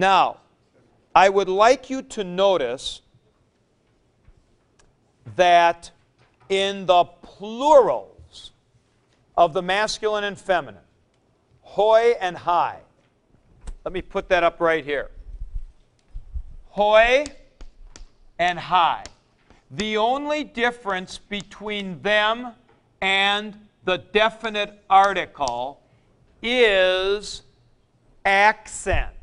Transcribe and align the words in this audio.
Now, 0.00 0.38
I 1.14 1.28
would 1.28 1.50
like 1.50 1.90
you 1.90 2.00
to 2.00 2.24
notice 2.24 3.02
that 5.36 5.90
in 6.48 6.86
the 6.86 7.04
plurals 7.04 8.52
of 9.36 9.52
the 9.52 9.60
masculine 9.60 10.24
and 10.24 10.40
feminine, 10.40 10.80
hoi 11.60 12.14
and 12.18 12.34
high, 12.34 12.78
let 13.84 13.92
me 13.92 14.00
put 14.00 14.30
that 14.30 14.42
up 14.42 14.58
right 14.58 14.82
here. 14.82 15.10
Hoi 16.70 17.26
and 18.38 18.58
high. 18.58 19.04
The 19.70 19.98
only 19.98 20.44
difference 20.44 21.18
between 21.18 22.00
them 22.00 22.52
and 23.02 23.54
the 23.84 23.98
definite 23.98 24.82
article 24.88 25.82
is 26.42 27.42
accent. 28.24 29.19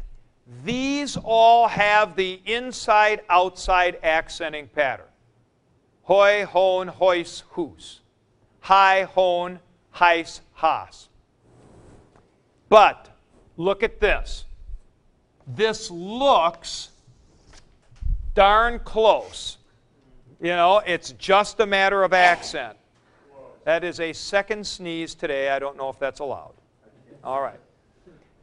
These 0.64 1.18
all 1.18 1.68
have 1.68 2.16
the 2.16 2.42
inside 2.46 3.21
outside 3.29 4.00
accenting 4.01 4.68
pattern. 4.68 5.07
Hoi, 6.04 6.46
hon, 6.46 6.88
hois, 6.88 7.43
hus. 7.51 8.00
Hi, 8.61 9.04
hon, 9.04 9.60
heis, 9.96 10.39
has. 10.54 11.10
But 12.69 13.10
look 13.57 13.83
at 13.83 14.00
this. 14.00 14.46
This 15.46 15.91
looks 15.91 16.89
darn 18.33 18.79
close. 18.79 19.57
You 20.39 20.50
know, 20.50 20.82
it's 20.86 21.11
just 21.14 21.60
a 21.60 21.66
matter 21.66 22.04
of 22.04 22.14
accent. 22.14 22.77
That 23.64 23.83
is 23.83 24.00
a 24.00 24.14
second 24.14 24.66
sneeze 24.66 25.16
today. 25.16 25.50
I 25.50 25.60
don't 25.60 25.75
know 25.75 25.89
if 25.89 26.00
that's 26.00 26.19
allowed. 26.19 26.54
All 27.24 27.41
right. 27.41 27.60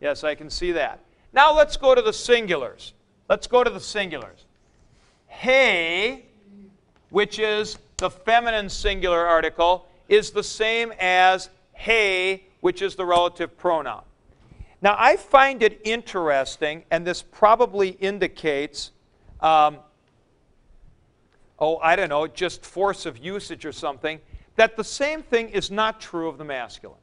Yes, 0.01 0.25
I 0.25 0.35
can 0.35 0.51
see 0.51 0.73
that. 0.73 1.01
Now 1.35 1.53
let's 1.53 1.77
go 1.77 1.95
to 1.95 2.01
the 2.01 2.13
singulars. 2.13 2.93
Let's 3.29 3.49
go 3.49 3.65
to 3.65 3.71
the 3.71 3.81
singulars. 3.81 4.45
Hey, 5.27 6.27
which 7.11 7.41
is 7.41 7.77
the 7.97 8.09
feminine 8.09 8.69
singular 8.69 9.27
article, 9.27 9.89
is 10.09 10.31
the 10.31 10.45
same 10.45 10.93
as 11.01 11.51
hey, 11.73 12.45
which 12.61 12.83
is 12.83 12.95
the 12.95 13.05
relative 13.05 13.59
pronoun. 13.59 14.05
Now, 14.81 14.97
I 14.99 15.17
find 15.17 15.63
it 15.63 15.81
interesting, 15.85 16.85
and 16.91 17.07
this 17.07 17.23
probably 17.23 17.91
indicates, 17.91 18.93
um, 19.41 19.79
oh, 21.59 21.79
I 21.79 21.97
don't 21.97 22.11
know, 22.11 22.27
just 22.27 22.65
force 22.65 23.07
of 23.07 23.19
usage 23.19 23.65
or 23.65 23.73
something, 23.73 24.21
that 24.57 24.77
the 24.77 24.85
same 24.85 25.23
thing 25.23 25.49
is 25.49 25.71
not 25.71 26.01
true 26.01 26.29
of 26.29 26.39
the 26.39 26.45
masculine. 26.45 26.99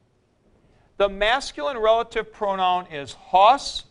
The 0.96 1.08
masculine 1.08 1.76
relative 1.76 2.32
pronoun 2.32 2.86
is 2.86 3.12
hos, 3.12 3.84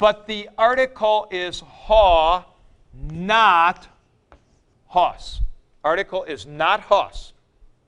but 0.00 0.26
the 0.26 0.48
article 0.56 1.28
is 1.30 1.60
ha, 1.60 2.46
not 3.12 3.86
hos. 4.86 5.42
Article 5.84 6.24
is 6.24 6.46
not 6.46 6.80
hos, 6.80 7.34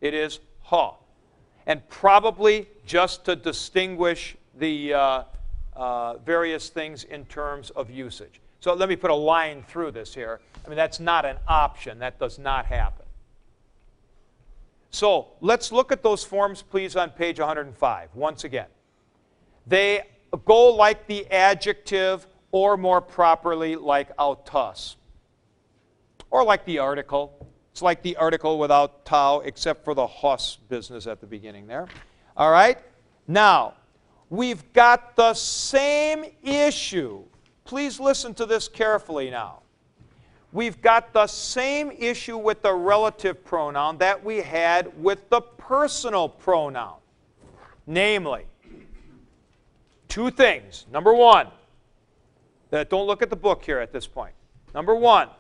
it 0.03 0.13
is 0.13 0.39
ha. 0.61 0.95
And 1.67 1.89
probably 1.89 2.69
just 2.85 3.25
to 3.25 3.35
distinguish 3.35 4.37
the 4.59 4.93
uh, 4.93 5.23
uh, 5.75 6.19
various 6.19 6.69
things 6.69 7.05
in 7.05 7.25
terms 7.25 7.71
of 7.71 7.91
usage. 7.91 8.41
So 8.61 8.75
let 8.75 8.91
me 8.91 8.97
put 8.97 9.11
a 9.11 9.15
line 9.15 9.65
through 9.67 9.93
this 9.93 10.15
here. 10.15 10.41
I 10.67 10.69
mean, 10.69 10.77
that's 10.77 11.01
not 11.01 11.25
an 11.25 11.39
option, 11.49 11.99
that 12.01 12.19
does 12.19 12.39
not 12.39 12.67
happen. 12.67 13.07
So 14.91 15.29
let's 15.41 15.73
look 15.73 15.91
at 15.91 16.03
those 16.03 16.25
forms, 16.25 16.61
please, 16.61 16.95
on 16.95 17.09
page 17.09 17.41
105, 17.41 18.11
once 18.15 18.45
again. 18.45 18.69
They 19.67 20.03
go 20.39 20.75
like 20.75 21.07
the 21.07 21.27
adjective, 21.31 22.27
or 22.51 22.77
more 22.77 23.01
properly, 23.01 23.77
like 23.77 24.11
autos, 24.19 24.97
or 26.31 26.45
like 26.45 26.65
the 26.65 26.79
article. 26.79 27.47
It's 27.73 27.83
like 27.83 28.03
the 28.03 28.17
article 28.17 28.59
without 28.59 29.05
tau, 29.07 29.41
except 29.41 29.85
for 29.85 29.95
the 29.95 30.07
hos 30.07 30.59
business 30.69 31.07
at 31.07 31.21
the 31.21 31.27
beginning 31.27 31.67
there. 31.67 31.89
All 32.37 32.51
right? 32.51 32.79
Now, 33.27 33.75
we've 34.29 34.73
got 34.75 35.17
the 35.17 35.33
same 35.33 36.27
issue. 36.43 37.23
Please 37.65 37.99
listen 37.99 38.35
to 38.35 38.45
this 38.45 38.69
carefully 38.69 39.31
now 39.31 39.63
we've 40.53 40.81
got 40.83 41.13
the 41.13 41.27
same 41.27 41.91
issue 41.91 42.37
with 42.37 42.63
the 42.63 42.73
relative 42.73 43.45
pronoun 43.45 43.99
that 43.99 44.23
we 44.23 44.39
had 44.39 45.03
with 45.03 45.29
the 45.31 45.41
personal 45.41 46.29
pronoun. 46.29 46.97
Namely, 47.87 48.45
two 50.13 50.31
things. 50.31 50.85
Number 50.93 51.15
one, 51.15 51.49
that 52.69 52.91
don't 52.91 53.07
look 53.07 53.23
at 53.23 53.31
the 53.31 53.37
book 53.37 53.65
here 53.65 53.79
at 53.79 53.93
this 53.93 54.07
point. 54.07 54.35
Number 54.75 54.95
one, 54.95 55.31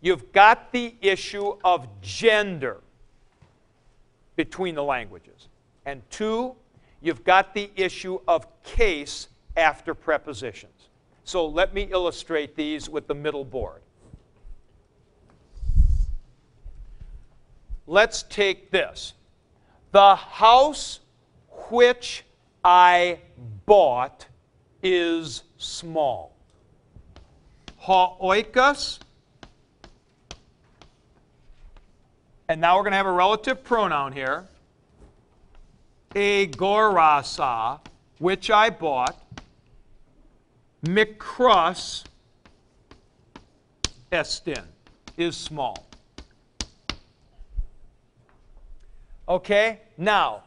you've 0.00 0.30
got 0.30 0.70
the 0.70 0.94
issue 1.00 1.56
of 1.64 1.88
gender 2.00 2.78
between 4.36 4.76
the 4.76 4.82
languages. 4.84 5.48
And 5.86 6.08
two, 6.08 6.54
you've 7.02 7.24
got 7.24 7.52
the 7.52 7.68
issue 7.74 8.20
of 8.28 8.46
case 8.62 9.26
after 9.56 9.92
prepositions. 9.92 10.88
So 11.24 11.44
let 11.44 11.74
me 11.74 11.88
illustrate 11.90 12.54
these 12.54 12.88
with 12.88 13.08
the 13.08 13.14
middle 13.14 13.44
board. 13.44 13.80
let's 17.86 18.22
take 18.24 18.70
this. 18.70 19.14
The 19.92 20.16
house 20.16 21.00
which 21.70 22.24
I 22.64 23.18
bought 23.66 24.26
is 24.82 25.42
small. 25.58 26.34
Ha 27.78 28.16
oikos. 28.18 29.00
And 32.48 32.60
now 32.60 32.76
we're 32.76 32.82
going 32.82 32.92
to 32.92 32.96
have 32.96 33.06
a 33.06 33.12
relative 33.12 33.62
pronoun 33.64 34.12
here. 34.12 34.46
Agorasa, 36.14 37.80
which 38.18 38.50
I 38.50 38.70
bought. 38.70 39.20
Mikros 40.84 42.04
estin 44.12 44.64
is 45.16 45.36
small. 45.36 45.86
Okay? 49.28 49.80
Now, 49.96 50.42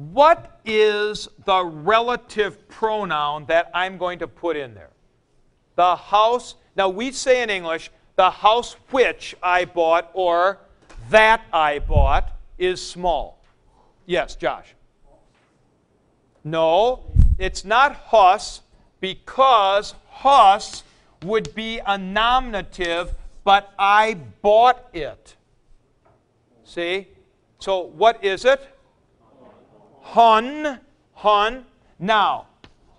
what 0.00 0.60
is 0.64 1.28
the 1.44 1.62
relative 1.62 2.66
pronoun 2.68 3.44
that 3.46 3.70
I'm 3.74 3.98
going 3.98 4.18
to 4.20 4.26
put 4.26 4.56
in 4.56 4.72
there? 4.72 4.88
The 5.76 5.94
house. 5.94 6.54
Now, 6.74 6.88
we 6.88 7.12
say 7.12 7.42
in 7.42 7.50
English, 7.50 7.90
the 8.16 8.30
house 8.30 8.76
which 8.90 9.34
I 9.42 9.66
bought 9.66 10.10
or 10.14 10.58
that 11.10 11.42
I 11.52 11.80
bought 11.80 12.32
is 12.56 12.80
small. 12.84 13.42
Yes, 14.06 14.36
Josh. 14.36 14.74
No, 16.44 17.04
it's 17.38 17.66
not 17.66 17.94
hos 17.94 18.62
because 19.00 19.94
hos 20.06 20.82
would 21.22 21.54
be 21.54 21.78
a 21.86 21.98
nominative, 21.98 23.12
but 23.44 23.74
I 23.78 24.14
bought 24.40 24.88
it. 24.94 25.36
See? 26.64 27.08
So 27.58 27.80
what 27.80 28.24
is 28.24 28.46
it? 28.46 28.66
Hun. 30.00 30.80
Hun. 31.14 31.64
Now, 31.98 32.46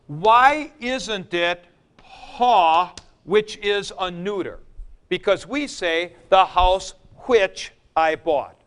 why 0.07 0.71
isn't 0.79 1.33
it 1.33 1.65
ha, 2.01 2.93
which 3.23 3.57
is 3.57 3.91
a 3.99 4.11
neuter? 4.11 4.59
Because 5.09 5.47
we 5.47 5.67
say 5.67 6.13
the 6.29 6.45
house 6.45 6.93
which 7.27 7.71
I 7.95 8.15
bought. 8.15 8.59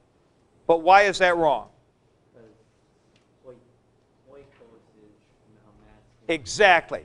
But 0.66 0.82
why 0.82 1.02
is 1.02 1.18
that 1.18 1.36
wrong? 1.36 1.68
Exactly. 6.28 7.04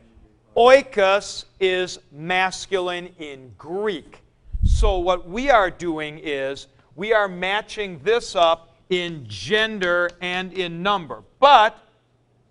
Oikos 0.55 1.45
is 1.59 1.99
masculine 2.11 3.09
in 3.19 3.51
Greek. 3.57 4.21
So 4.65 4.97
what 4.97 5.29
we 5.29 5.49
are 5.49 5.69
doing 5.69 6.19
is 6.23 6.67
we 6.95 7.13
are 7.13 7.27
matching 7.27 7.99
this 8.03 8.35
up 8.35 8.68
in 8.89 9.25
gender 9.27 10.09
and 10.21 10.53
in 10.53 10.81
number. 10.83 11.23
But, 11.39 11.77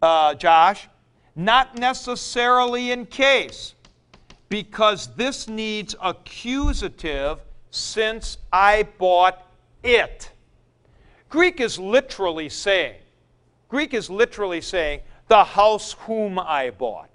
uh, 0.01 0.35
Josh, 0.35 0.89
not 1.35 1.77
necessarily 1.77 2.91
in 2.93 3.07
case, 3.07 3.75
because 4.49 5.15
this 5.15 5.49
needs 5.49 5.95
accusative 6.03 7.41
since 7.71 8.39
I 8.53 8.85
bought 8.99 9.47
it. 9.83 10.31
Greek 11.29 11.61
is 11.61 11.79
literally 11.79 12.49
saying, 12.49 12.97
Greek 13.69 13.93
is 13.93 14.09
literally 14.09 14.61
saying, 14.61 15.01
the 15.29 15.45
house 15.45 15.93
whom 16.01 16.39
I 16.39 16.71
bought. 16.71 17.11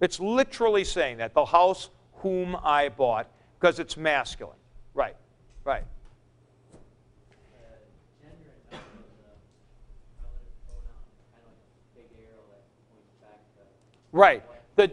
It's 0.00 0.20
literally 0.20 0.84
saying 0.84 1.16
that, 1.18 1.32
the 1.32 1.46
house 1.46 1.88
whom 2.16 2.56
I 2.62 2.90
bought, 2.90 3.26
because 3.58 3.78
it's 3.78 3.96
masculine. 3.96 4.58
Right, 4.92 5.16
right. 5.64 5.84
Right. 14.14 14.44
The, 14.76 14.92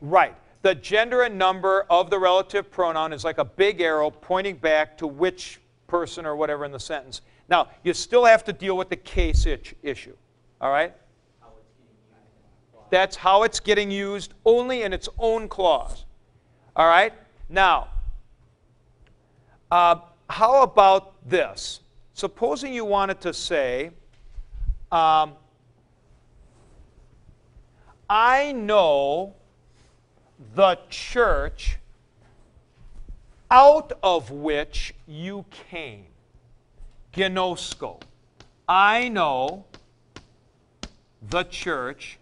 Right. 0.00 0.34
The 0.62 0.74
gender 0.74 1.22
and 1.22 1.36
number 1.38 1.86
of 1.90 2.08
the 2.10 2.18
relative 2.18 2.70
pronoun 2.70 3.12
is 3.12 3.24
like 3.24 3.38
a 3.38 3.44
big 3.44 3.80
arrow 3.80 4.10
pointing 4.10 4.56
back 4.56 4.96
to 4.98 5.06
which 5.06 5.60
person 5.86 6.24
or 6.24 6.36
whatever 6.36 6.64
in 6.64 6.72
the 6.72 6.80
sentence. 6.80 7.20
Now, 7.48 7.68
you 7.82 7.94
still 7.94 8.24
have 8.24 8.44
to 8.44 8.52
deal 8.52 8.76
with 8.76 8.88
the 8.88 8.96
case 8.96 9.46
issue. 9.82 10.16
All 10.60 10.70
right? 10.70 10.94
That's 12.90 13.16
how 13.16 13.42
it's 13.42 13.60
getting 13.60 13.90
used 13.90 14.34
only 14.44 14.82
in 14.82 14.92
its 14.92 15.08
own 15.18 15.48
clause. 15.48 16.04
All 16.76 16.86
right? 16.86 17.12
Now, 17.48 17.88
uh, 19.70 19.96
how 20.30 20.62
about 20.62 21.28
this? 21.28 21.80
Supposing 22.14 22.72
you 22.72 22.84
wanted 22.84 23.20
to 23.22 23.32
say, 23.32 23.90
um, 24.90 25.34
I 28.08 28.52
know 28.52 29.34
the 30.54 30.78
church 30.88 31.78
out 33.50 33.92
of 34.02 34.30
which 34.30 34.94
you 35.06 35.44
came. 35.70 36.06
Gnosko. 37.12 38.00
I 38.68 39.08
know 39.08 39.64
the 41.22 41.42
church 41.44 42.18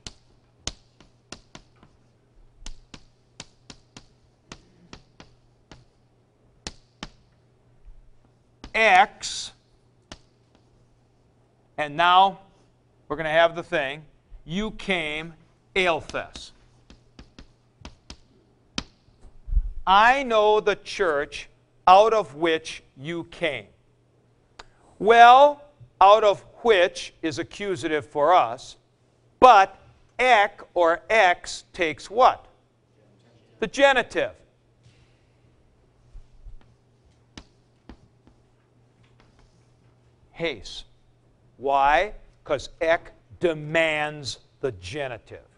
X, 8.75 9.53
and 11.79 11.97
now 11.97 12.41
we're 13.09 13.17
going 13.17 13.25
to 13.25 13.31
have 13.31 13.57
the 13.57 13.63
thing. 13.63 14.05
You 14.45 14.73
came, 14.73 15.33
Aelthes. 15.77 16.53
I 19.87 20.23
know 20.23 20.59
the 20.59 20.77
church 20.77 21.49
out 21.87 22.15
of 22.15 22.35
which 22.35 22.83
you 22.97 23.25
came. 23.25 23.67
Well, 24.99 25.63
out 26.01 26.25
of 26.25 26.41
which 26.63 27.13
is 27.21 27.39
accusative 27.39 28.07
for 28.07 28.35
us, 28.35 28.77
but 29.39 29.79
ek 30.19 30.63
or 30.73 31.03
ex 31.11 31.65
takes 31.75 32.11
what? 32.11 32.47
The 33.61 33.67
genitive. 33.67 34.33
Haste. 40.33 40.85
Why? 41.59 42.15
Because 42.43 42.71
ek 42.81 43.13
demands 43.41 44.39
the 44.61 44.73
genitive. 44.73 45.56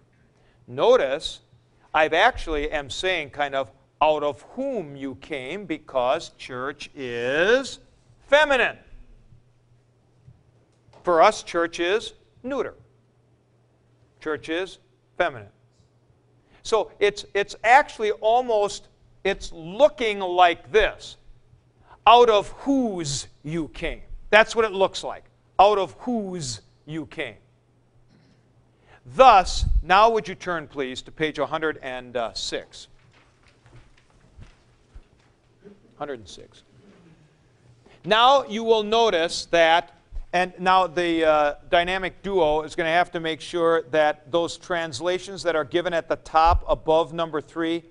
Notice, 0.69 1.41
I've 1.95 2.13
actually 2.13 2.71
am 2.71 2.91
saying 2.91 3.31
kind 3.31 3.55
of 3.55 3.71
out 4.03 4.23
of 4.23 4.43
whom 4.53 4.95
you 4.95 5.15
came 5.17 5.65
because 5.65 6.31
church 6.37 6.91
is 6.95 7.81
feminine. 8.27 8.77
For 11.03 11.23
us, 11.23 11.43
church 11.43 11.81
is 11.81 12.13
neuter. 12.43 12.75
Church 14.21 14.51
is 14.51 14.79
feminine. 15.17 15.49
So 16.63 16.91
it's, 16.99 17.25
it's 17.33 17.57
actually 17.65 18.11
almost, 18.13 18.89
it's 19.25 19.51
looking 19.53 20.21
like 20.21 20.71
this. 20.71 21.17
Out 22.07 22.29
of 22.29 22.49
whose 22.49 23.29
you 23.43 23.69
came. 23.69 24.03
That's 24.29 24.55
what 24.55 24.67
it 24.67 24.73
looks 24.73 25.03
like. 25.03 25.25
Out 25.59 25.79
of 25.79 25.93
whose 26.01 26.61
you 26.85 27.07
came. 27.07 27.37
Thus, 29.15 29.65
now 29.83 30.11
would 30.11 30.29
you 30.29 30.35
turn, 30.35 30.67
please, 30.67 31.03
to 31.03 31.11
page 31.11 31.39
106. 31.39 32.89
106. 35.97 36.63
Now 38.05 38.45
you 38.45 38.63
will 38.65 38.83
notice 38.83 39.47
that, 39.47 39.95
and 40.33 40.53
now 40.59 40.87
the 40.87 41.25
uh, 41.25 41.55
dynamic 41.71 42.23
duo 42.23 42.63
is 42.63 42.75
going 42.75 42.87
to 42.87 42.93
have 42.93 43.11
to 43.13 43.21
make 43.21 43.41
sure 43.41 43.83
that 43.91 44.31
those 44.31 44.57
translations 44.57 45.43
that 45.43 45.57
are 45.57 45.65
given 45.65 45.93
at 45.93 46.09
the 46.09 46.17
top 46.17 46.65
above 46.69 47.13
number 47.13 47.41
three, 47.41 47.85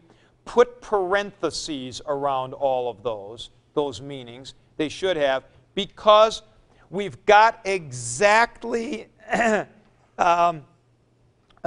put 0.46 0.82
parentheses 0.82 2.02
around 2.06 2.54
all 2.54 2.90
of 2.90 3.04
those, 3.04 3.50
those 3.74 4.02
meanings. 4.02 4.54
They 4.78 4.88
should 4.90 5.18
have, 5.18 5.44
because 5.76 6.42
we've 6.90 7.26
got 7.26 7.60
exactly, 7.66 9.08
um, 10.18 10.64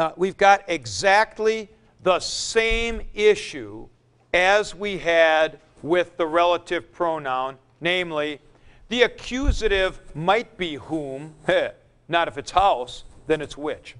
uh, 0.00 0.12
we've 0.16 0.38
got 0.38 0.64
exactly 0.66 1.68
the 2.02 2.18
same 2.20 3.02
issue 3.12 3.86
as 4.32 4.74
we 4.74 4.96
had 4.96 5.60
with 5.82 6.16
the 6.16 6.26
relative 6.26 6.90
pronoun, 6.90 7.58
namely, 7.82 8.40
the 8.88 9.02
accusative 9.02 10.00
might 10.14 10.56
be 10.56 10.76
whom, 10.76 11.34
not 12.08 12.28
if 12.28 12.38
it's 12.38 12.50
house, 12.50 13.04
then 13.26 13.42
it's 13.42 13.58
which. 13.58 13.94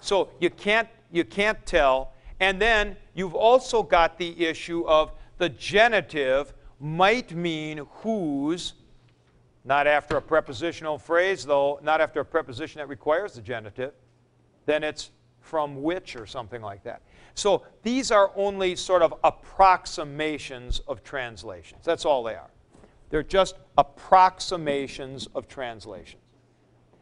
So 0.00 0.30
you 0.40 0.50
can't, 0.50 0.88
you 1.12 1.24
can't 1.24 1.64
tell. 1.64 2.12
And 2.40 2.60
then 2.60 2.96
you've 3.14 3.36
also 3.36 3.84
got 3.84 4.18
the 4.18 4.44
issue 4.44 4.84
of 4.84 5.12
the 5.38 5.48
genitive 5.48 6.52
might 6.80 7.36
mean 7.36 7.86
whose, 8.02 8.74
not 9.64 9.86
after 9.86 10.16
a 10.16 10.22
prepositional 10.22 10.98
phrase, 10.98 11.44
though, 11.44 11.78
not 11.84 12.00
after 12.00 12.18
a 12.18 12.24
preposition 12.24 12.80
that 12.80 12.88
requires 12.88 13.34
the 13.34 13.42
genitive, 13.42 13.92
then 14.66 14.82
it's 14.82 15.10
from 15.40 15.82
which 15.82 16.16
or 16.16 16.26
something 16.26 16.62
like 16.62 16.82
that. 16.84 17.02
So 17.34 17.62
these 17.82 18.10
are 18.10 18.30
only 18.36 18.76
sort 18.76 19.02
of 19.02 19.14
approximations 19.24 20.80
of 20.80 21.02
translations. 21.02 21.84
That's 21.84 22.04
all 22.04 22.22
they 22.22 22.34
are. 22.34 22.50
They're 23.08 23.22
just 23.22 23.56
approximations 23.76 25.26
of 25.34 25.48
translations. 25.48 26.22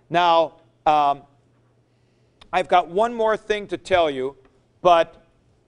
Now, 0.09 0.55
um, 0.87 1.23
I've 2.53 2.69
got 2.69 2.89
one 2.89 3.13
more 3.13 3.37
thing 3.37 3.67
to 3.69 3.77
tell 3.77 4.09
you, 4.09 4.37
but 4.81 5.23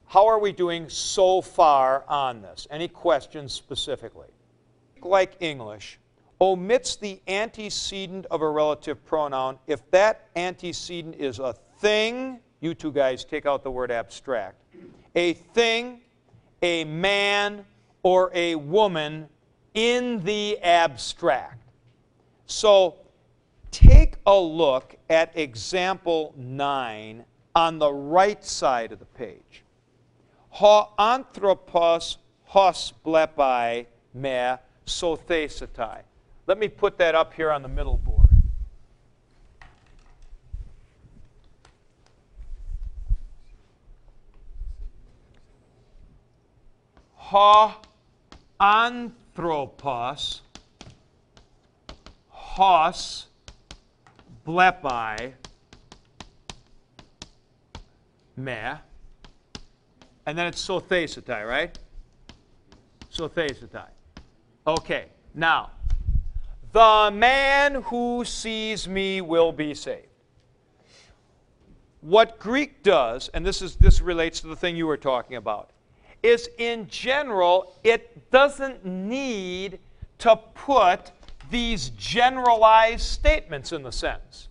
how 0.07 0.27
are 0.27 0.39
we 0.39 0.53
doing 0.53 0.89
so 0.89 1.43
far 1.43 2.05
on 2.09 2.41
this? 2.41 2.67
Any 2.71 2.89
questions 2.89 3.53
specifically? 3.53 4.29
Like 5.03 5.35
English, 5.41 5.99
omits 6.41 6.97
the 6.97 7.21
antecedent 7.29 8.27
of 8.31 8.41
a 8.41 8.49
relative 8.49 9.05
pronoun 9.05 9.59
if 9.67 9.89
that 9.91 10.29
antecedent 10.37 11.17
is 11.17 11.39
a 11.39 11.55
thing 11.81 12.41
you 12.61 12.75
two 12.75 12.93
guys 12.93 13.25
take 13.25 13.47
out 13.47 13.62
the 13.62 13.71
word 13.71 13.91
abstract. 13.91 14.56
A 15.15 15.32
thing, 15.32 16.01
a 16.63 16.84
man, 16.84 17.65
or 18.03 18.31
a 18.34 18.55
woman 18.55 19.29
in 19.75 20.22
the 20.25 20.58
abstract. 20.60 21.63
So 22.46 22.96
take 23.70 24.17
a 24.27 24.39
look 24.39 24.96
at 25.08 25.37
example 25.37 26.34
9 26.37 27.25
on 27.55 27.79
the 27.79 27.93
right 27.93 28.44
side 28.44 28.93
of 28.93 28.99
the 28.99 29.05
page. 29.06 29.65
Ho 30.51 30.93
anthropos 30.99 32.19
hos 32.44 32.93
blepai 33.05 33.87
me 34.13 34.56
sothesetai. 34.87 36.01
Let 36.46 36.58
me 36.58 36.69
put 36.69 36.99
that 36.99 37.15
up 37.15 37.32
here 37.32 37.51
on 37.51 37.63
the 37.63 37.69
middle 37.69 37.96
board. 37.96 38.09
Ha 47.31 47.81
anthropos 48.60 50.43
hos 52.29 53.27
blepai 54.44 55.32
me 58.37 58.53
and 60.27 60.37
then 60.37 60.46
it's 60.46 60.65
sothesetai, 60.65 61.46
right? 61.46 61.79
Sothesetai. 63.13 63.89
Okay, 64.67 65.06
now, 65.34 65.70
the 66.72 67.10
man 67.13 67.82
who 67.82 68.25
sees 68.25 68.87
me 68.87 69.20
will 69.20 69.53
be 69.53 69.75
saved. 69.75 70.06
What 72.01 72.39
Greek 72.39 72.82
does, 72.82 73.29
and 73.34 73.44
this, 73.44 73.60
is, 73.60 73.77
this 73.77 74.01
relates 74.01 74.41
to 74.41 74.46
the 74.46 74.56
thing 74.56 74.77
you 74.77 74.87
were 74.87 74.96
talking 74.96 75.37
about, 75.37 75.70
is 76.22 76.48
in 76.58 76.89
general, 76.89 77.77
it 77.82 78.31
doesn't 78.31 78.84
need 78.84 79.79
to 80.19 80.36
put 80.55 81.12
these 81.50 81.91
generalized 81.91 83.03
statements 83.03 83.72
in 83.72 83.82
the 83.82 83.93
sentence 83.93 84.48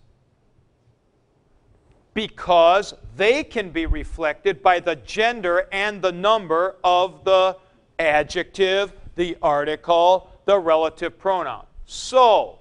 because 2.12 2.94
they 3.16 3.44
can 3.44 3.70
be 3.70 3.86
reflected 3.86 4.62
by 4.62 4.80
the 4.80 4.96
gender 4.96 5.68
and 5.72 6.02
the 6.02 6.12
number 6.12 6.76
of 6.82 7.24
the 7.24 7.56
adjective, 7.98 8.92
the 9.16 9.36
article, 9.40 10.30
the 10.44 10.58
relative 10.58 11.18
pronoun. 11.18 11.64
So, 11.86 12.58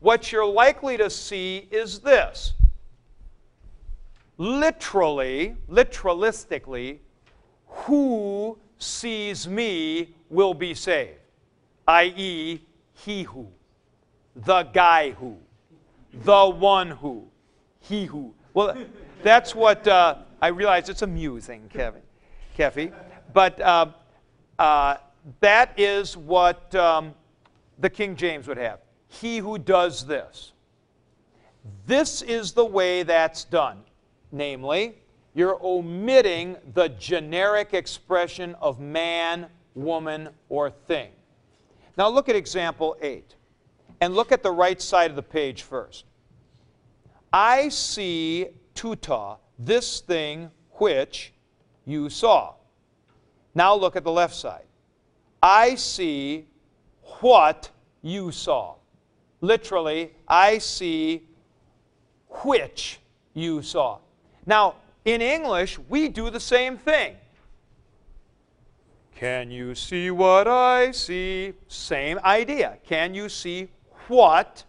what 0.00 0.32
you're 0.32 0.44
likely 0.44 0.96
to 0.96 1.08
see 1.08 1.68
is 1.70 2.00
this. 2.00 2.54
literally, 4.38 5.56
literalistically, 5.70 6.98
who 7.72 8.58
sees 8.78 9.48
me 9.48 10.14
will 10.28 10.54
be 10.54 10.74
saved, 10.74 11.18
i.e., 11.88 12.60
he 12.94 13.22
who, 13.24 13.48
the 14.36 14.62
guy 14.64 15.10
who, 15.12 15.36
the 16.24 16.48
one 16.48 16.90
who, 16.90 17.26
he 17.80 18.06
who. 18.06 18.34
Well, 18.54 18.76
that's 19.22 19.54
what 19.54 19.86
uh, 19.88 20.16
I 20.40 20.48
realize 20.48 20.88
it's 20.88 21.02
amusing, 21.02 21.68
Kevin, 21.72 22.02
Keffy, 22.56 22.92
but 23.32 23.60
uh, 23.60 23.86
uh, 24.58 24.96
that 25.40 25.72
is 25.78 26.16
what 26.16 26.74
um, 26.74 27.14
the 27.78 27.90
King 27.90 28.16
James 28.16 28.48
would 28.48 28.58
have. 28.58 28.80
He 29.08 29.38
who 29.38 29.58
does 29.58 30.06
this. 30.06 30.52
This 31.86 32.22
is 32.22 32.52
the 32.52 32.64
way 32.64 33.02
that's 33.02 33.44
done. 33.44 33.84
Namely, 34.30 34.96
you're 35.34 35.58
omitting 35.62 36.56
the 36.74 36.88
generic 36.90 37.74
expression 37.74 38.54
of 38.60 38.80
man, 38.80 39.46
woman, 39.74 40.28
or 40.48 40.70
thing. 40.70 41.10
Now 41.96 42.08
look 42.08 42.28
at 42.28 42.36
example 42.36 42.96
8. 43.00 43.34
And 44.00 44.16
look 44.16 44.32
at 44.32 44.42
the 44.42 44.50
right 44.50 44.82
side 44.82 45.10
of 45.10 45.16
the 45.16 45.22
page 45.22 45.62
first. 45.62 46.06
I 47.32 47.68
see 47.68 48.48
tuta, 48.74 49.38
this 49.58 50.00
thing 50.00 50.50
which 50.72 51.32
you 51.84 52.10
saw. 52.10 52.54
Now 53.54 53.74
look 53.74 53.94
at 53.94 54.02
the 54.02 54.10
left 54.10 54.34
side. 54.34 54.64
I 55.42 55.76
see 55.76 56.46
what 57.20 57.70
you 58.02 58.32
saw. 58.32 58.74
Literally, 59.40 60.12
I 60.26 60.58
see 60.58 61.22
which 62.42 63.00
you 63.34 63.62
saw. 63.62 63.98
Now, 64.46 64.74
in 65.04 65.20
English, 65.20 65.78
we 65.88 66.08
do 66.08 66.30
the 66.30 66.40
same 66.40 66.76
thing. 66.76 67.16
Can 69.14 69.50
you 69.50 69.74
see 69.74 70.10
what 70.10 70.48
I 70.48 70.90
see? 70.90 71.52
Same 71.68 72.18
idea. 72.24 72.78
Can 72.84 73.14
you 73.14 73.28
see 73.28 73.68
what 74.08 74.64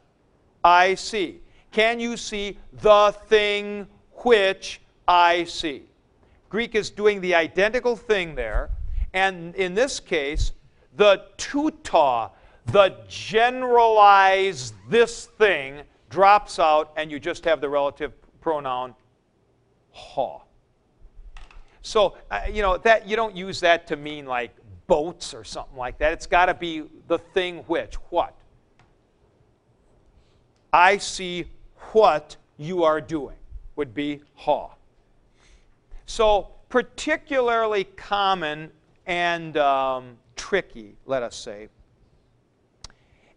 I 0.64 0.96
see? 0.96 1.42
Can 1.72 2.00
you 2.00 2.18
see 2.18 2.60
the 2.72 3.16
thing 3.28 3.88
which 4.24 4.82
I 5.08 5.46
see? 5.46 5.84
Greek 6.50 6.76
is 6.76 6.92
doing 6.92 7.20
the 7.20 7.34
identical 7.34 7.96
thing 7.96 8.36
there. 8.36 8.70
And 9.14 9.56
in 9.56 9.74
this 9.74 10.00
case, 10.00 10.52
the 10.96 11.24
tuta, 11.38 12.30
the 12.68 12.96
generalize 13.08 14.74
this 14.88 15.26
thing, 15.26 15.82
drops 16.12 16.60
out, 16.60 16.92
and 16.96 17.10
you 17.10 17.20
just 17.20 17.44
have 17.46 17.60
the 17.60 17.70
relative 17.70 18.14
pronoun 18.40 18.94
ha. 19.94 20.40
So, 21.82 22.18
uh, 22.30 22.42
you 22.52 22.62
know, 22.62 22.78
that 22.78 23.08
you 23.08 23.16
don't 23.16 23.36
use 23.36 23.60
that 23.62 23.88
to 23.88 23.96
mean 23.96 24.26
like 24.26 24.52
boats 24.88 25.34
or 25.34 25.44
something 25.44 25.78
like 25.78 25.98
that. 26.00 26.14
It's 26.14 26.28
got 26.28 26.48
to 26.48 26.54
be 26.54 26.84
the 27.08 27.18
thing 27.18 27.60
which, 27.68 27.96
what. 28.10 28.36
I 30.72 30.98
see 30.98 31.46
what 31.92 32.36
you 32.58 32.84
are 32.84 33.00
doing 33.00 33.36
would 33.76 33.94
be 33.94 34.22
ha. 34.36 34.70
So, 36.06 36.50
particularly 36.70 37.84
common 37.84 38.72
and 39.06 39.58
um, 39.58 40.18
tricky, 40.36 40.96
let 41.06 41.22
us 41.24 41.36
say, 41.36 41.70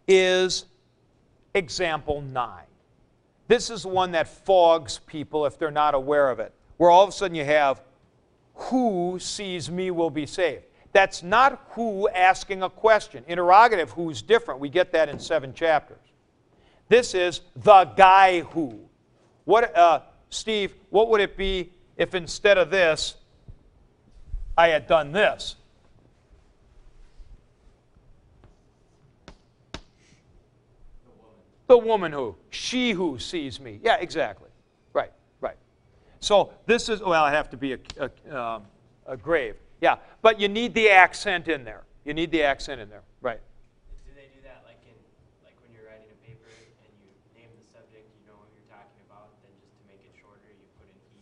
is 0.07 0.65
example 1.53 2.21
9. 2.21 2.63
This 3.47 3.69
is 3.69 3.85
one 3.85 4.11
that 4.11 4.27
fogs 4.27 4.99
people 5.05 5.45
if 5.45 5.57
they're 5.57 5.71
not 5.71 5.95
aware 5.95 6.29
of 6.29 6.39
it, 6.39 6.53
where 6.77 6.89
all 6.89 7.03
of 7.03 7.09
a 7.09 7.11
sudden 7.11 7.35
you 7.35 7.45
have, 7.45 7.81
who 8.55 9.17
sees 9.19 9.69
me 9.69 9.91
will 9.91 10.09
be 10.09 10.25
saved. 10.25 10.63
That's 10.91 11.21
not 11.21 11.63
who 11.71 12.09
asking 12.09 12.63
a 12.63 12.69
question. 12.69 13.23
Interrogative 13.27 13.91
who's 13.91 14.21
different. 14.21 14.59
We 14.59 14.69
get 14.69 14.91
that 14.93 15.09
in 15.09 15.19
seven 15.19 15.53
chapters. 15.53 15.99
This 16.89 17.13
is 17.13 17.41
the 17.55 17.85
guy 17.85 18.41
who. 18.41 18.79
What, 19.45 19.75
uh, 19.77 20.01
Steve, 20.29 20.73
what 20.89 21.09
would 21.09 21.21
it 21.21 21.37
be 21.37 21.71
if 21.97 22.15
instead 22.15 22.57
of 22.57 22.69
this, 22.69 23.15
I 24.57 24.69
had 24.69 24.87
done 24.87 25.11
this? 25.11 25.55
The 31.67 31.77
woman 31.77 32.13
who? 32.13 32.35
She 32.49 32.91
who 32.91 33.19
sees 33.19 33.59
me. 33.59 33.79
Yeah, 33.83 33.97
exactly. 33.97 34.49
Right, 34.93 35.11
right. 35.41 35.57
So 36.19 36.53
this 36.65 36.87
is, 36.87 37.01
well, 37.01 37.23
I 37.23 37.31
have 37.31 37.49
to 37.49 37.57
be 37.57 37.73
a, 37.73 37.79
a, 37.99 38.41
um, 38.41 38.63
a 39.05 39.17
grave. 39.17 39.55
Yeah, 39.81 39.97
but 40.21 40.39
you 40.39 40.47
need 40.47 40.73
the 40.73 40.89
accent 40.89 41.47
in 41.47 41.63
there. 41.63 41.83
You 42.05 42.13
need 42.13 42.31
the 42.31 42.41
accent 42.43 42.79
in 42.79 42.89
there. 42.89 43.03
Right. 43.21 43.41
Do 44.05 44.11
they 44.15 44.29
do 44.33 44.41
that 44.43 44.63
like 44.65 44.79
in, 44.87 44.95
like 45.43 45.55
when 45.61 45.75
you're 45.75 45.85
writing 45.85 46.07
a 46.07 46.25
paper 46.25 46.47
and 46.47 46.93
you 47.03 47.11
name 47.35 47.49
the 47.59 47.67
subject, 47.77 48.07
you 48.15 48.31
know 48.31 48.39
what 48.39 48.47
you're 48.55 48.71
talking 48.71 49.03
about, 49.05 49.27
then 49.43 49.51
just 49.59 49.75
to 49.75 49.83
make 49.91 49.99
it 50.07 50.15
shorter, 50.19 50.47
you 50.47 50.65
put 50.79 50.87
in 50.87 50.95
he, 51.11 51.19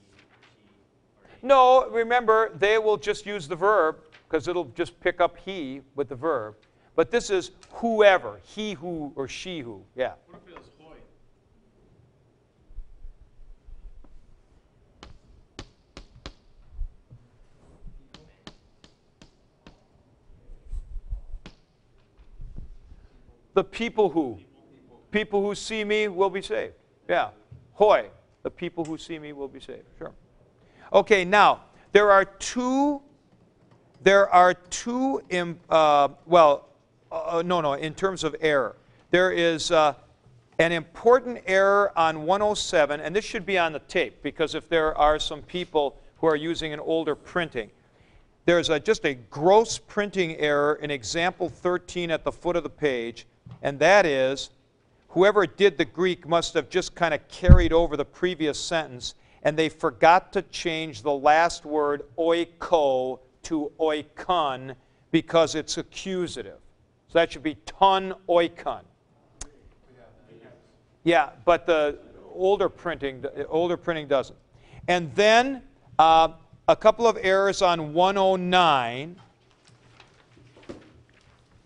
she, 0.54 0.70
or 1.18 1.26
they? 1.42 1.48
No, 1.48 1.90
remember, 1.90 2.52
they 2.56 2.78
will 2.78 2.98
just 2.98 3.26
use 3.26 3.48
the 3.48 3.56
verb 3.56 3.98
because 4.30 4.48
it'll 4.48 4.72
just 4.76 5.00
pick 5.00 5.20
up 5.20 5.38
he 5.44 5.82
with 5.96 6.08
the 6.08 6.16
verb. 6.16 6.56
But 6.96 7.12
this 7.12 7.30
is 7.30 7.52
whoever, 7.74 8.40
he 8.44 8.74
who 8.74 9.12
or 9.16 9.28
she 9.28 9.60
who. 9.60 9.84
Yeah. 9.96 10.14
What 10.28 10.42
if 10.46 10.54
it 10.54 10.58
was 10.58 10.68
Hoy? 10.80 10.96
The 23.54 23.64
people 23.64 24.10
who. 24.10 24.40
People 25.12 25.42
who 25.42 25.56
see 25.56 25.84
me 25.84 26.08
will 26.08 26.30
be 26.30 26.42
saved. 26.42 26.74
Yeah. 27.10 27.30
Hoy. 27.74 28.10
The 28.44 28.52
people 28.52 28.86
who 28.86 28.98
see 28.98 29.18
me 29.20 29.34
will 29.34 29.48
be 29.48 29.60
saved. 29.60 29.86
Sure. 29.98 30.12
Okay, 30.94 31.26
now, 31.26 31.64
there 31.92 32.12
are 32.12 32.26
two, 32.26 33.02
there 34.04 34.30
are 34.30 34.54
two, 34.54 35.22
im- 35.30 35.60
uh, 35.70 36.10
well, 36.26 36.68
uh, 37.16 37.42
no, 37.46 37.62
no, 37.62 37.74
in 37.74 37.94
terms 37.94 38.24
of 38.24 38.36
error. 38.42 38.76
There 39.12 39.32
is 39.32 39.72
uh, 39.72 39.94
an 40.60 40.72
important 40.72 41.40
error 41.48 41.92
on 41.98 42.24
107, 42.24 43.00
and 43.00 43.16
this 43.16 43.26
should 43.26 43.46
be 43.46 43.58
on 43.58 43.74
the 43.74 43.80
tape 43.80 44.22
because 44.22 44.56
if 44.56 44.68
there 44.70 44.98
are 44.98 45.20
some 45.20 45.42
people 45.42 45.98
who 46.18 46.28
are 46.28 46.36
using 46.36 46.74
an 46.74 46.80
older 46.80 47.16
printing, 47.16 47.70
there's 48.46 48.70
a, 48.70 48.80
just 48.80 49.06
a 49.06 49.16
gross 49.16 49.78
printing 49.78 50.36
error 50.38 50.76
in 50.76 50.92
example 50.92 51.50
13 51.50 52.12
at 52.12 52.24
the 52.24 52.32
foot 52.32 52.56
of 52.56 52.64
the 52.64 52.70
page, 52.70 53.26
and 53.62 53.80
that 53.80 54.06
is 54.06 54.50
whoever 55.10 55.48
did 55.48 55.78
the 55.78 55.86
Greek 55.86 56.28
must 56.28 56.54
have 56.54 56.70
just 56.70 56.94
kind 56.94 57.14
of 57.14 57.28
carried 57.28 57.74
over 57.74 57.98
the 57.98 58.06
previous 58.06 58.60
sentence, 58.60 59.16
and 59.44 59.58
they 59.58 59.70
forgot 59.70 60.32
to 60.34 60.42
change 60.44 61.02
the 61.02 61.14
last 61.14 61.66
word 61.66 62.04
oiko 62.18 63.20
to 63.44 63.72
oikon 63.80 64.76
because 65.12 65.56
it's 65.56 65.78
accusative. 65.78 66.60
So 67.16 67.20
that 67.20 67.32
should 67.32 67.44
be 67.44 67.56
ton 67.66 68.14
oikon. 68.28 68.82
Yeah, 71.06 71.30
but 71.46 71.66
the 71.66 71.98
older 72.34 72.68
printing, 72.68 73.22
the 73.22 73.48
older 73.48 73.78
printing 73.78 74.10
doesn't. 74.10 74.38
And 74.90 75.16
then 75.16 75.62
uh, 75.98 76.34
a 76.68 76.76
couple 76.76 77.08
of 77.08 77.18
errors 77.22 77.62
on 77.62 77.94
109. 77.94 79.16
A 80.68 80.74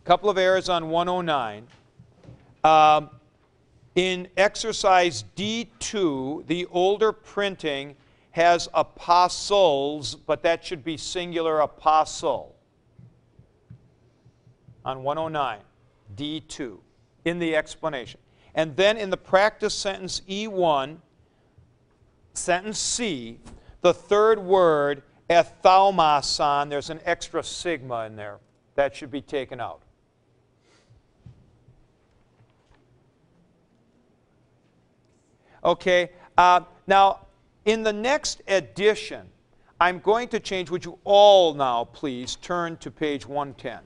couple 0.06 0.29
of 0.29 0.38
errors 0.38 0.70
on 0.70 0.91
109. 0.91 1.65
Um, 2.63 3.10
in 3.96 4.27
exercise 4.38 5.24
D2, 5.36 6.46
the 6.46 6.68
older 6.68 7.12
printing 7.12 7.96
has 8.34 8.70
apostles, 8.75 10.13
but 10.13 10.44
that 10.44 10.63
should 10.63 10.84
be 10.84 10.96
singular 10.96 11.62
apostle. 11.62 12.56
On 14.86 15.04
109, 15.04 15.60
D2, 16.16 16.78
in 17.26 17.40
the 17.40 17.56
explanation. 17.56 18.20
And 18.56 18.76
then 18.76 18.98
in 18.98 19.10
the 19.10 19.18
practice 19.18 19.74
sentence 19.74 20.22
E1, 20.28 20.98
sentence 22.34 22.80
C, 22.80 23.40
the 23.82 23.94
third 23.94 24.40
word, 24.40 25.04
ethaumason, 25.30 26.70
there's 26.70 26.90
an 26.90 27.00
extra 27.06 27.44
sigma 27.44 28.06
in 28.06 28.16
there. 28.16 28.40
That 28.76 28.96
should 28.96 29.12
be 29.12 29.22
taken 29.22 29.60
out. 29.60 29.82
Okay, 35.64 36.12
uh, 36.38 36.62
now 36.88 37.28
in 37.66 37.84
the 37.84 37.92
next 37.92 38.42
edition, 38.48 39.28
I'm 39.80 40.00
going 40.00 40.30
to 40.30 40.40
change, 40.40 40.70
would 40.70 40.86
you 40.86 40.98
all 41.04 41.54
now 41.54 41.86
please 41.86 42.38
turn 42.38 42.78
to 42.78 42.90
page 42.90 43.26
110. 43.26 43.80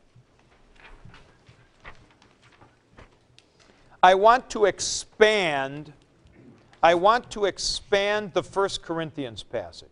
I 4.03 4.13
want 4.15 4.49
to 4.51 4.65
expand 4.65 5.93
I 6.83 6.93
want 6.95 7.31
to 7.31 7.45
expand 7.45 8.33
the 8.33 8.41
1 8.41 8.69
Corinthians 8.81 9.41
passage. 9.41 9.87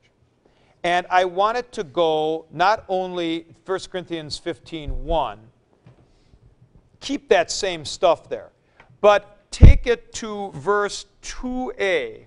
And 0.84 1.08
I 1.10 1.24
want 1.24 1.58
it 1.58 1.72
to 1.72 1.86
go 1.86 2.48
not 2.52 2.84
only 2.90 3.46
1 3.66 3.80
Corinthians 3.90 4.38
15 4.38 5.06
1, 5.06 5.40
keep 7.00 7.30
that 7.30 7.50
same 7.50 7.86
stuff 7.86 8.28
there, 8.28 8.50
but 9.00 9.50
take 9.52 9.88
it 9.88 10.12
to 10.16 10.52
verse 10.52 11.06
2a. 11.24 12.26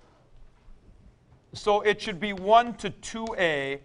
So 1.53 1.83
it 1.83 2.01
should 2.01 2.19
be 2.19 2.33
1 2.33 2.77
to 2.77 2.89
2a, 2.89 3.81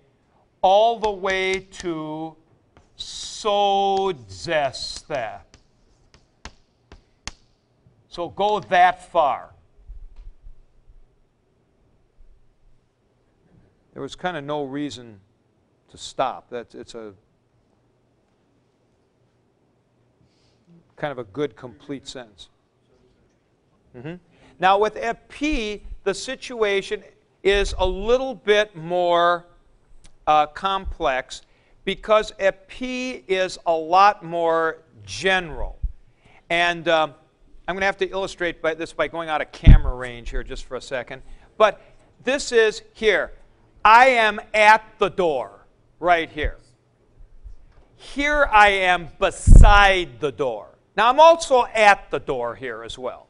all 0.62 0.98
the 0.98 1.12
way 1.12 1.60
to 1.60 2.38
sodzestha. 2.98 4.22
So 8.10 8.30
go 8.30 8.60
that 8.60 9.12
far. 9.12 9.52
There 13.94 14.02
was 14.02 14.16
kind 14.16 14.36
of 14.36 14.44
no 14.44 14.64
reason 14.64 15.20
to 15.90 15.98
stop. 15.98 16.50
That's 16.50 16.74
it's 16.74 16.96
a 16.96 17.14
kind 20.96 21.12
of 21.12 21.20
a 21.20 21.24
good 21.24 21.56
complete 21.56 22.08
sense. 22.08 22.50
Mm-hmm. 23.96 24.16
Now 24.60 24.78
with 24.78 24.98
epi, 24.98 25.86
the 26.04 26.14
situation 26.14 27.04
is 27.44 27.74
a 27.78 27.86
little 27.86 28.36
bit 28.36 28.76
more 28.76 29.46
uh, 30.28 30.48
complex 30.48 31.44
because 31.86 32.34
epi 32.40 33.24
is 33.28 33.58
a 33.66 33.74
lot 33.74 34.24
more 34.24 34.80
general. 35.06 35.80
And 36.50 36.88
um, 36.88 37.14
I'm 37.70 37.76
going 37.76 37.82
to 37.82 37.86
have 37.86 37.98
to 37.98 38.10
illustrate 38.10 38.64
by 38.64 38.74
this 38.74 38.94
by 38.94 39.08
going 39.08 39.30
out 39.30 39.42
of 39.42 39.52
camera 39.52 39.94
range 39.94 40.32
here 40.32 40.42
just 40.42 40.66
for 40.66 40.76
a 40.76 40.82
second. 40.82 41.22
But 41.56 41.80
this 42.24 42.52
is 42.52 42.82
here. 42.94 43.34
I 43.86 44.08
am 44.08 44.42
at 44.56 44.84
the 44.98 45.10
door 45.10 45.68
right 46.00 46.32
here. 46.32 46.58
Here 47.96 48.50
I 48.52 48.70
am 48.70 49.10
beside 49.20 50.20
the 50.20 50.32
door. 50.32 50.70
Now 50.98 51.12
I'm 51.12 51.20
also 51.20 51.68
at 51.76 52.10
the 52.10 52.18
door 52.18 52.56
here 52.56 52.82
as 52.82 52.98
well. 52.98 53.28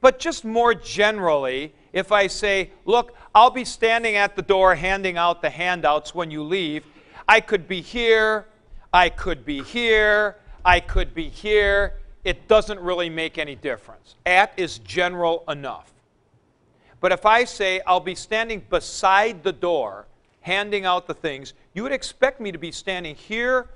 But 0.00 0.18
just 0.18 0.42
more 0.42 0.74
generally, 0.74 1.74
if 1.92 2.12
I 2.12 2.28
say, 2.28 2.70
look, 2.86 3.14
I'll 3.34 3.50
be 3.50 3.66
standing 3.66 4.16
at 4.16 4.36
the 4.36 4.42
door 4.42 4.74
handing 4.74 5.18
out 5.18 5.42
the 5.42 5.50
handouts 5.50 6.14
when 6.14 6.30
you 6.30 6.42
leave, 6.44 6.86
I 7.28 7.40
could 7.40 7.68
be 7.68 7.82
here, 7.82 8.46
I 8.90 9.10
could 9.10 9.44
be 9.44 9.62
here, 9.62 10.38
I 10.64 10.80
could 10.80 11.14
be 11.14 11.28
here. 11.28 11.98
It 12.24 12.46
doesn't 12.48 12.80
really 12.80 13.10
make 13.10 13.38
any 13.38 13.54
difference. 13.54 14.14
At 14.26 14.52
is 14.56 14.78
general 14.78 15.44
enough. 15.48 15.92
But 17.00 17.10
if 17.10 17.26
I 17.26 17.44
say 17.44 17.80
I'll 17.86 18.00
be 18.00 18.14
standing 18.14 18.64
beside 18.70 19.42
the 19.42 19.52
door 19.52 20.06
handing 20.40 20.84
out 20.84 21.06
the 21.06 21.14
things, 21.14 21.54
you 21.74 21.82
would 21.82 21.92
expect 21.92 22.40
me 22.40 22.52
to 22.52 22.58
be 22.58 22.70
standing 22.70 23.16
here 23.16 23.70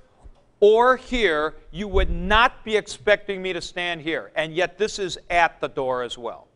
or 0.60 0.96
here. 0.96 1.54
You 1.72 1.88
would 1.88 2.10
not 2.10 2.64
be 2.64 2.76
expecting 2.76 3.42
me 3.42 3.52
to 3.52 3.60
stand 3.60 4.00
here. 4.00 4.30
And 4.36 4.54
yet 4.54 4.78
this 4.78 4.98
is 4.98 5.18
at 5.28 5.60
the 5.60 5.68
door 5.68 6.02
as 6.02 6.16
well. 6.16 6.46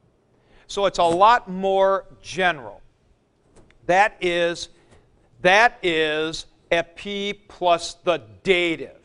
So 0.68 0.87
it's 0.87 0.99
a 0.99 1.04
lot 1.04 1.50
more 1.50 2.06
general. 2.23 2.80
That 3.87 4.16
is, 4.20 4.68
that 5.42 5.78
is 5.82 6.47
epi 6.70 7.32
plus 7.32 7.94
the 7.94 8.23
dative. 8.44 8.97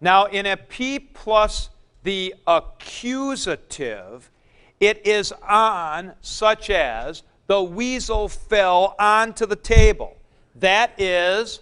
Now, 0.00 0.26
in 0.26 0.46
epi 0.46 0.98
plus 0.98 1.68
the 2.04 2.34
accusative, 2.46 4.30
it 4.78 5.06
is 5.06 5.32
on, 5.46 6.12
such 6.20 6.70
as, 6.70 7.24
the 7.46 7.62
weasel 7.62 8.28
fell 8.28 8.94
onto 8.98 9.44
the 9.46 9.56
table. 9.56 10.16
That 10.54 10.98
is 10.98 11.60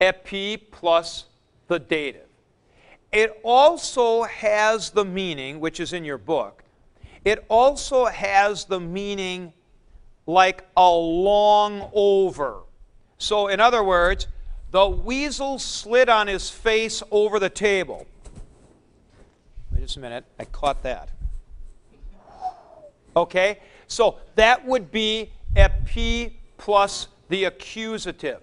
epi 0.00 0.56
plus 0.56 1.26
the 1.68 1.78
dative. 1.78 2.26
It 3.12 3.38
also 3.42 4.24
has 4.24 4.90
the 4.90 5.04
meaning, 5.04 5.60
which 5.60 5.78
is 5.78 5.92
in 5.92 6.04
your 6.04 6.18
book, 6.18 6.64
it 7.24 7.44
also 7.48 8.06
has 8.06 8.64
the 8.64 8.80
meaning 8.80 9.52
like 10.26 10.66
a 10.76 10.90
long 10.90 11.88
over. 11.92 12.62
So, 13.18 13.48
in 13.48 13.60
other 13.60 13.84
words, 13.84 14.26
the 14.70 14.88
weasel 14.88 15.58
slid 15.58 16.08
on 16.08 16.26
his 16.26 16.50
face 16.50 17.02
over 17.10 17.38
the 17.38 17.50
table. 17.50 18.06
Just 19.82 19.96
a 19.96 20.00
minute. 20.00 20.24
I 20.38 20.44
caught 20.44 20.84
that. 20.84 21.08
Okay? 23.16 23.58
So 23.88 24.18
that 24.36 24.64
would 24.64 24.92
be 24.92 25.32
epi 25.56 26.38
plus 26.56 27.08
the 27.28 27.46
accusative. 27.46 28.42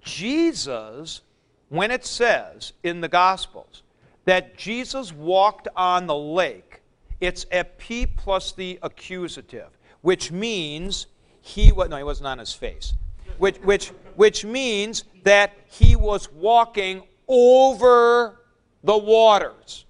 Jesus, 0.00 1.20
when 1.68 1.90
it 1.90 2.06
says 2.06 2.72
in 2.82 3.02
the 3.02 3.08
Gospels 3.08 3.82
that 4.24 4.56
Jesus 4.56 5.12
walked 5.12 5.68
on 5.76 6.06
the 6.06 6.16
lake, 6.16 6.80
it's 7.20 7.44
epi 7.50 8.06
plus 8.06 8.52
the 8.52 8.78
accusative, 8.82 9.76
which 10.00 10.32
means 10.32 11.08
he 11.42 11.70
was, 11.70 11.90
no, 11.90 11.98
he 11.98 12.02
wasn't 12.02 12.28
on 12.28 12.38
his 12.38 12.54
face, 12.54 12.94
which, 13.36 13.58
which, 13.58 13.88
which 14.14 14.42
means 14.42 15.04
that 15.22 15.52
he 15.66 15.96
was 15.96 16.32
walking 16.32 17.02
over 17.28 18.40
the 18.82 18.96
waters. 18.96 19.85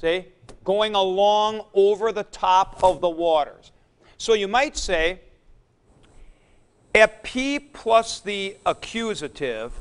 See? 0.00 0.26
Going 0.64 0.94
along 0.94 1.62
over 1.74 2.12
the 2.12 2.24
top 2.24 2.82
of 2.82 3.00
the 3.00 3.08
waters. 3.08 3.72
So 4.18 4.34
you 4.34 4.48
might 4.48 4.76
say, 4.76 5.20
epi 6.94 7.58
plus 7.58 8.20
the 8.20 8.56
accusative 8.64 9.72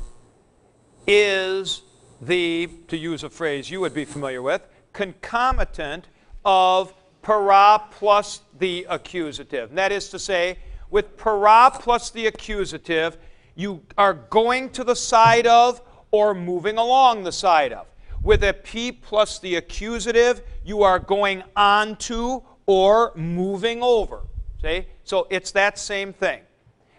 is 1.08 1.82
the, 2.22 2.70
to 2.88 2.98
use 2.98 3.24
a 3.24 3.30
phrase 3.30 3.70
you 3.70 3.80
would 3.82 3.94
be 3.94 4.06
familiar 4.06 4.42
with, 4.42 4.62
concomitant 4.94 6.08
of 6.44 6.94
para 7.22 7.82
plus 7.92 8.42
the 8.60 8.86
accusative. 8.90 9.70
And 9.70 9.78
that 9.78 9.92
is 9.92 10.10
to 10.10 10.20
say, 10.20 10.60
with 10.90 11.18
para 11.18 11.72
plus 11.74 12.10
the 12.10 12.28
accusative, 12.28 13.18
you 13.56 13.82
are 13.98 14.14
going 14.14 14.70
to 14.72 14.84
the 14.84 14.96
side 14.96 15.48
of 15.48 15.82
or 16.12 16.34
moving 16.34 16.78
along 16.78 17.24
the 17.24 17.32
side 17.32 17.74
of. 17.74 17.88
With 18.26 18.44
epi 18.44 18.92
plus 18.92 19.38
the 19.38 19.54
accusative, 19.56 20.42
you 20.66 20.82
are 20.82 20.98
going 20.98 21.44
on 21.56 21.96
to 21.98 22.42
or 22.66 23.12
moving 23.16 23.84
over. 23.84 24.24
See? 24.64 24.88
So 25.04 25.28
it's 25.30 25.52
that 25.52 25.78
same 25.78 26.12
thing. 26.12 26.42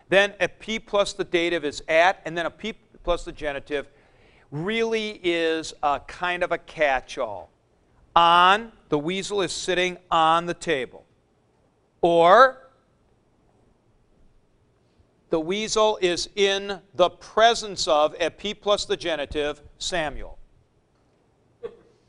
Then 0.08 0.34
epi 0.38 0.78
plus 0.78 1.14
the 1.14 1.24
dative 1.24 1.64
is 1.64 1.82
at, 1.88 2.22
and 2.24 2.38
then 2.38 2.46
epi 2.46 2.74
plus 3.02 3.24
the 3.24 3.32
genitive 3.32 3.88
really 4.52 5.20
is 5.24 5.74
a 5.82 6.00
kind 6.06 6.44
of 6.44 6.52
a 6.52 6.58
catch 6.58 7.18
all. 7.18 7.50
On, 8.14 8.70
the 8.88 8.98
weasel 8.98 9.42
is 9.42 9.50
sitting 9.50 9.98
on 10.12 10.46
the 10.46 10.54
table. 10.54 11.04
Or 12.02 12.68
the 15.30 15.40
weasel 15.40 15.98
is 16.00 16.28
in 16.36 16.78
the 16.94 17.10
presence 17.10 17.88
of, 17.88 18.14
epi 18.20 18.54
plus 18.54 18.84
the 18.84 18.96
genitive, 18.96 19.60
Samuel. 19.78 20.35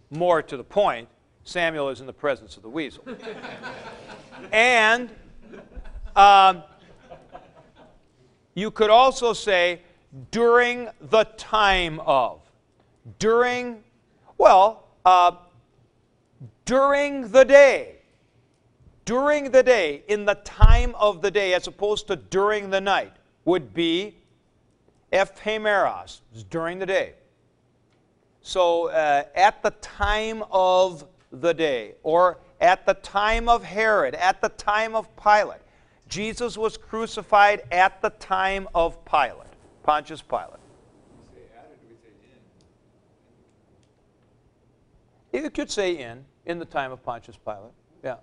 More 0.10 0.42
to 0.42 0.58
the 0.58 0.64
point, 0.64 1.10
Samuel 1.44 1.90
is 1.90 2.00
in 2.00 2.08
the 2.08 2.14
presence 2.14 2.58
of 2.58 2.64
the 2.64 2.70
weasel. 2.70 3.04
and 4.52 5.10
um, 6.16 6.64
you 8.54 8.72
could 8.72 8.90
also 8.90 9.34
say 9.34 9.82
during 10.32 10.90
the 11.00 11.26
time 11.38 12.00
of. 12.02 12.42
During, 13.20 13.84
well, 14.38 14.88
uh, 15.06 15.34
during 16.66 17.32
the 17.32 17.46
day. 17.46 17.96
During 19.06 19.52
the 19.52 19.64
day, 19.64 20.04
in 20.10 20.26
the 20.26 20.36
time 20.36 20.94
of 20.96 21.22
the 21.22 21.32
day, 21.32 21.54
as 21.54 21.68
opposed 21.68 22.08
to 22.08 22.18
during 22.18 22.70
the 22.70 22.82
night, 22.82 23.14
would 23.46 23.74
be 23.74 24.18
ephemeros, 25.14 26.20
during 26.50 26.80
the 26.80 26.86
day. 26.86 27.14
So 28.48 28.88
uh, 28.88 29.26
at 29.36 29.62
the 29.62 29.72
time 29.82 30.42
of 30.52 31.06
the 31.34 31.54
day, 31.54 31.96
or 32.02 32.38
at 32.62 32.86
the 32.86 32.94
time 32.94 33.50
of 33.50 33.62
Herod, 33.62 34.16
at 34.16 34.40
the 34.40 34.48
time 34.48 34.96
of 34.96 35.14
Pilate. 35.18 35.60
Jesus 36.08 36.58
was 36.58 36.78
crucified 36.78 37.64
at 37.74 38.02
the 38.02 38.10
time 38.12 38.70
of 38.74 39.04
Pilate, 39.04 39.52
Pontius 39.84 40.22
Pilate. 40.22 40.62
You 45.34 45.50
could 45.50 45.70
say 45.70 45.98
in, 45.98 46.24
in 46.46 46.58
the 46.58 46.66
time 46.66 46.94
of 46.94 47.04
Pontius 47.04 47.36
Pilate. 47.36 47.74
Yeah. 48.02 48.16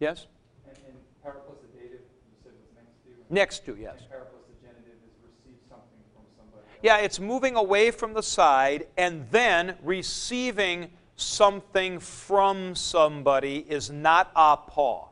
Yes? 0.00 0.26
And, 0.66 0.78
and 0.88 0.96
plus 1.22 1.58
the 1.60 1.78
dative, 1.78 2.00
you 2.00 2.36
said 2.42 2.52
was 2.58 2.72
next 2.74 2.96
to? 3.04 3.34
Next 3.34 3.66
to, 3.66 3.76
yes. 3.78 4.00
And 4.00 4.08
para 4.08 4.24
plus 4.24 4.42
the 4.48 4.66
genitive 4.66 4.96
is 5.04 5.12
receive 5.20 5.60
something 5.68 6.00
from 6.16 6.24
somebody 6.34 6.64
else? 6.64 6.73
Yeah, 6.84 6.98
it's 6.98 7.18
moving 7.18 7.56
away 7.56 7.90
from 7.90 8.12
the 8.12 8.22
side 8.22 8.88
and 8.98 9.26
then 9.30 9.74
receiving 9.82 10.90
something 11.16 11.98
from 11.98 12.74
somebody 12.74 13.64
is 13.66 13.90
not 13.90 14.30
a 14.36 14.58
paw. 14.58 15.08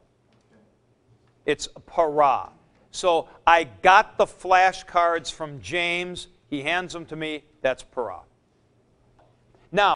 It's 1.46 1.68
para. 1.86 2.50
So 2.90 3.26
I 3.46 3.64
got 3.64 4.18
the 4.18 4.26
flashcards 4.26 5.32
from 5.32 5.62
James. 5.62 6.28
He 6.50 6.60
hands 6.60 6.92
them 6.92 7.06
to 7.06 7.16
me. 7.16 7.42
That's 7.62 7.82
para. 7.82 8.20